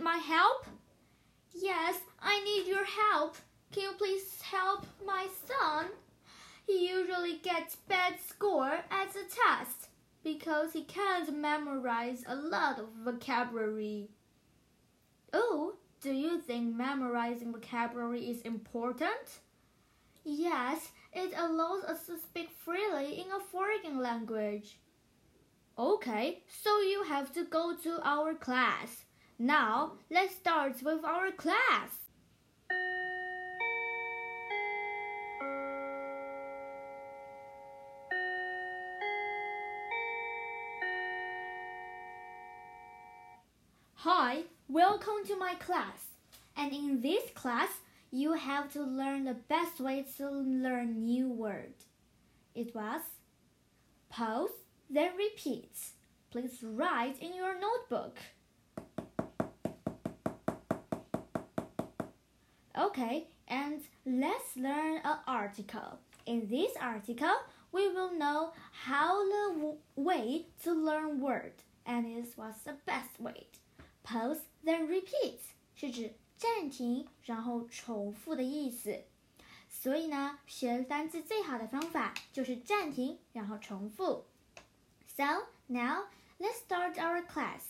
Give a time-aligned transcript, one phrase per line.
[0.00, 0.66] need my help?
[1.52, 3.36] Yes, I need your help.
[3.72, 5.86] Can you please help my son?
[6.66, 9.88] He usually gets bad score at the test
[10.22, 14.08] because he can't memorize a lot of vocabulary.
[15.32, 19.40] Oh, do you think memorizing vocabulary is important?
[20.24, 24.78] Yes, it allows us to speak freely in a foreign language.
[25.78, 29.04] Okay, so you have to go to our class.
[29.42, 31.88] Now, let's start with our class.
[43.94, 45.86] Hi, welcome to my class.
[46.54, 47.70] And in this class,
[48.10, 51.72] you have to learn the best way to learn new word.
[52.54, 53.00] It was
[54.10, 54.50] pause,
[54.90, 55.72] then repeat.
[56.30, 58.18] Please write in your notebook.
[62.79, 65.99] Okay, and let's learn an article.
[66.25, 67.35] In this article,
[67.71, 71.53] we will know how the way to learn word,
[71.85, 73.47] and it was the best way.
[74.03, 75.39] Pause then repeat
[75.75, 79.03] 是指暂停然后重复的意思。
[79.69, 84.25] 所以呢，学单词最好的方法就是暂停然后重复。
[85.07, 86.05] So now
[86.39, 87.61] let's start our class.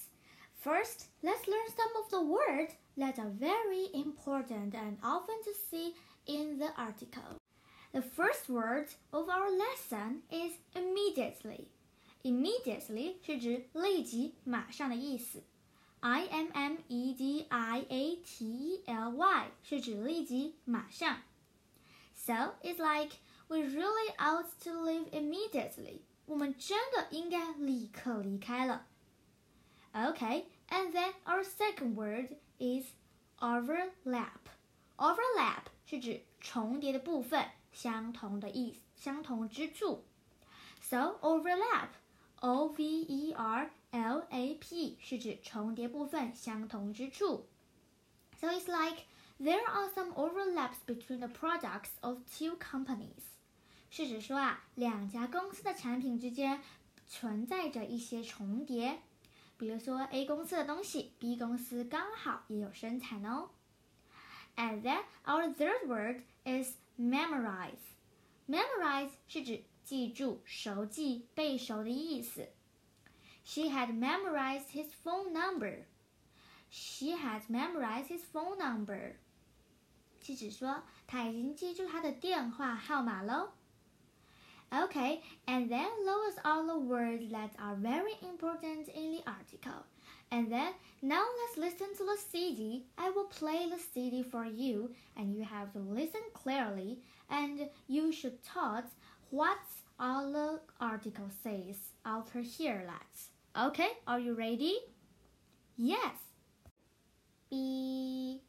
[0.64, 5.94] First, let's learn some of the words that are very important and often to see
[6.28, 7.38] in the article.
[7.94, 11.68] The first word of our lesson is immediately.
[12.24, 15.44] Immediately 是指立即、马上的意思。
[16.02, 21.22] I M M E D I A T E L Y 是指立即、马上。
[22.14, 26.02] So it's like we really ought to leave immediately.
[26.26, 28.88] 我们真的应该立刻离开了。
[29.94, 32.86] Okay, and then our second word is
[33.40, 34.50] overlap.
[34.98, 40.06] Overlap 是指重叠的部分，相同的意思，相同之处。
[40.82, 41.90] So overlap,
[42.38, 47.48] O V E R L A P 是指重叠部分相同之处。
[48.40, 49.04] So it's like
[49.40, 53.24] there are some overlaps between the products of two companies。
[53.90, 56.62] 是指说啊，两家公司的产品之间
[57.08, 59.02] 存在着一些重叠。
[59.61, 63.51] 比如说 A 公司的东西，B 公司刚好也有生产哦。
[64.57, 67.77] And then our third word is memorize。
[68.49, 72.49] memorize 是指记住、熟记、背熟的意思。
[73.45, 75.85] She had memorized his phone number.
[76.71, 79.17] She had memorized his phone number.
[80.23, 83.51] 是指说他已经记住他的电话号码喽。
[84.73, 89.85] Okay, and then those are the words that are very important in the article.
[90.31, 90.73] And then
[91.03, 92.85] now let's listen to the CD.
[92.97, 96.99] I will play the CD for you, and you have to listen clearly,
[97.29, 98.87] and you should taught
[99.31, 99.59] what
[99.99, 103.67] all the article says after hear that.
[103.67, 104.79] Okay, are you ready?
[105.77, 106.15] Yes.
[107.51, 108.41] B.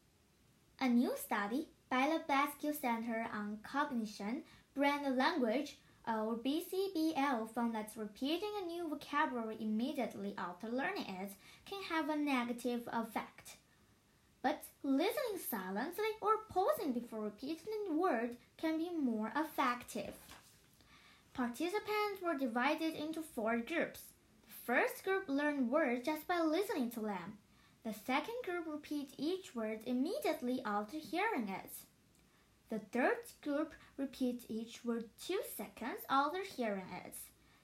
[0.80, 4.44] A new study by the Basque Center on Cognition,
[4.76, 5.78] Brain Language,
[6.08, 11.32] Uh, or BCBL found that repeating a new vocabulary immediately after learning it
[11.66, 13.58] can have a negative effect.
[14.42, 20.16] But listening silently or pausing before repeating the word can be more effective.
[21.34, 24.02] Participants were divided into four groups.
[24.48, 27.38] The first group learned words just by listening to them.
[27.84, 31.72] The second group repeat each word immediately after hearing it.
[32.72, 37.14] The third group repeats each word two seconds after hearing it.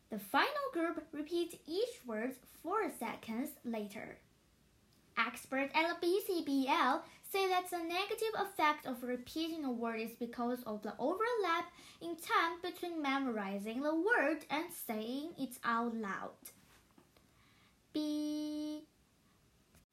[0.10, 4.18] The final group repeats each word four seconds later.
[5.18, 7.00] Experts at BCBL
[7.32, 12.18] say that the negative effect of repeating a word is because of the overlap in
[12.18, 16.36] time between memorizing the word and saying it out loud.
[17.94, 18.84] B.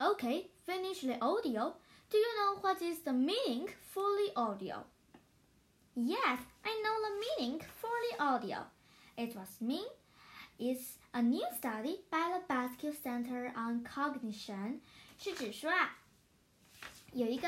[0.02, 1.74] Okay, finish the audio.
[2.10, 4.84] Do you know what is the meaning for the audio?
[5.95, 8.65] Yes, I know the meaning for the audio.
[9.17, 9.85] It was mean
[10.57, 14.79] is a new study by the Basque Center on Cognition，
[15.17, 15.97] 是指说啊，
[17.13, 17.47] 有一个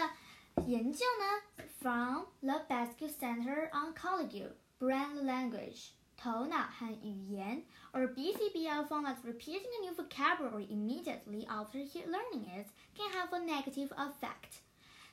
[0.66, 7.64] 研究呢，from the Basque Center on Cognition Brain Language 头脑和语言，
[7.94, 13.92] or BCBL found that repeating a new vocabulary immediately after learning it can have a negative
[13.98, 14.62] effect.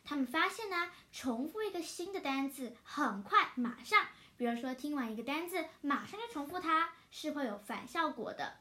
[0.04, 4.08] 他们发现呢，重复一个新的单词，很快马上，
[4.38, 8.58] 比如说听完一个单词，马上就重复它，是会有反效果的。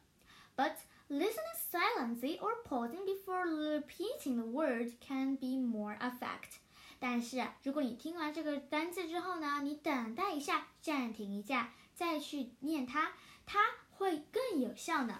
[0.56, 0.76] But
[1.08, 6.58] listening silently or pausing before repeating the word can be more effect.
[7.00, 13.12] 但是，如果你听完这个单词之后呢，你等待一下，暂停一下，再去念它，
[13.44, 13.58] 它
[13.90, 15.18] 会更有效呢。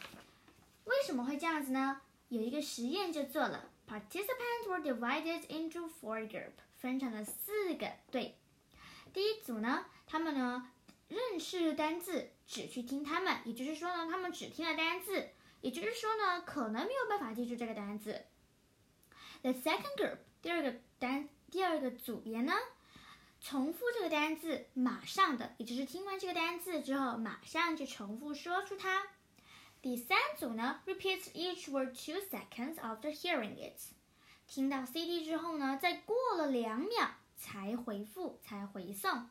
[0.85, 2.01] 为什么会这样子呢？
[2.32, 8.38] 有一个实验就做了，participants were divided into four group，分成了四个队。
[9.12, 10.67] 第一组呢，他们呢
[11.08, 15.29] 认识单字，只去听他们，也就是说呢，他们只听了单字，
[15.61, 18.25] 也就是说呢，可能没有办法记住这个单词。
[19.43, 21.28] The second group，第二个单。
[21.50, 22.55] 第二个组别呢，
[23.43, 29.06] 重复这个单字，马上的，也就是听完这个单字之后，马上就重复说出它。
[29.81, 33.80] 第三组呢，repeats each word two seconds after hearing it。
[34.48, 39.30] 听到 CD 之后呢，再过了两秒才回复，才回送。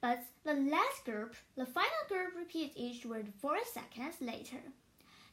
[0.00, 4.72] But the last group, the final group, repeats each word four seconds later。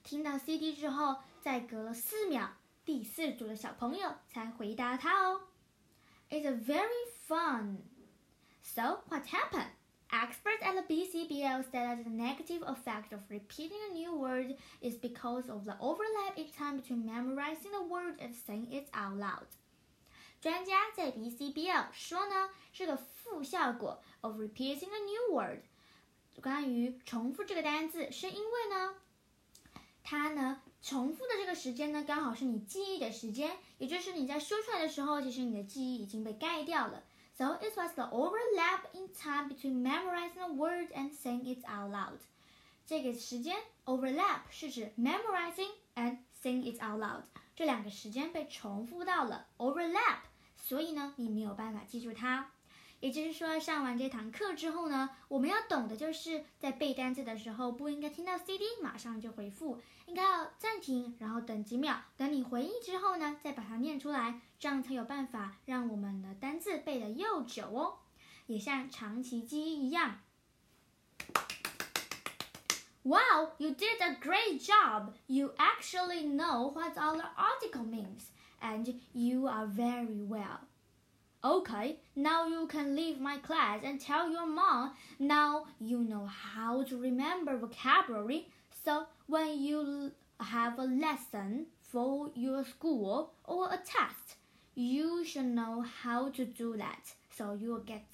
[0.04, 2.52] 听到 CD 之后，再隔了四秒，
[2.86, 5.42] 第四组的小朋友才回答它哦。
[6.30, 7.78] is very fun.
[8.62, 9.72] So, what happened?
[10.15, 14.95] Experts at the BCBL said that the negative effect of repeating a new word is
[14.95, 19.49] because of the overlap in time between memorizing the word and saying it out loud.
[20.41, 25.63] 专家在 BCBL 说呢，这个负效果 of repeating a new word，
[26.41, 28.95] 关于重复这个单词，是因为呢，
[30.05, 37.03] 它呢重复的这个时间呢，刚好是你记忆的时间，也就是你在说出来的时候，其实你的记忆已经被盖掉了。
[37.38, 42.20] So it was the overlap in time between memorizing a word and saying it out loud。
[42.86, 43.56] 这个时间
[43.86, 47.24] overlap 是指 memorizing and saying it out loud
[47.56, 50.20] 这两个时间被重复到了 overlap，
[50.58, 52.52] 所以呢，你没有办法记住它。
[53.05, 67.99] 也就是说，上完这堂课之后呢，我们要懂的就是在背单词的时候，不应该听到 CD 马上就回复，应该要暂停，然后等几秒，等你回忆之后呢，再把它念出来，这样才有办法让我们的单字背得又久哦，
[68.47, 70.21] 也像长期记忆一样。
[73.03, 75.13] Wow, you did a great job!
[75.27, 78.29] You actually know what all the article means,
[78.63, 80.61] and you are very well.
[81.45, 84.93] Okay, now you can leave my class and tell your mom.
[85.19, 88.49] Now you know how to remember vocabulary.
[88.83, 94.37] So when you have a lesson for your school or a test,
[94.75, 97.13] you should know how to do that.
[97.37, 98.07] So you get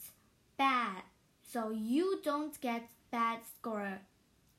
[0.59, 1.03] bad.
[1.43, 4.01] So you don't get bad score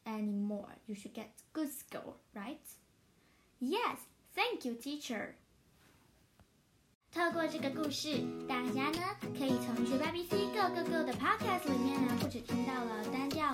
[0.06, 0.70] anymore.
[0.88, 2.66] You should get good score, right?
[3.60, 3.98] Yes,
[4.34, 5.36] thank you, teacher.
[7.14, 9.04] 透过这个故事，大家呢
[9.38, 13.54] 可以从学霸 BC Go Go Go 的 Podcast 里面呢，不止听到了单调